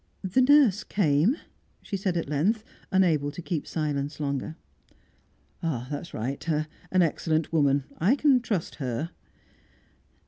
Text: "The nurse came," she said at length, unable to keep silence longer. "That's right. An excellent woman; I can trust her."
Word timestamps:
"The 0.23 0.41
nurse 0.41 0.83
came," 0.83 1.37
she 1.83 1.95
said 1.95 2.17
at 2.17 2.27
length, 2.27 2.63
unable 2.91 3.29
to 3.29 3.39
keep 3.39 3.67
silence 3.67 4.19
longer. 4.19 4.55
"That's 5.61 6.11
right. 6.11 6.43
An 6.49 7.03
excellent 7.03 7.53
woman; 7.53 7.83
I 7.99 8.15
can 8.15 8.41
trust 8.41 8.77
her." 8.81 9.11